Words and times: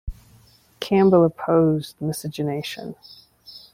Campbell 0.79 1.23
opposed 1.23 1.93
miscegenation. 2.01 2.95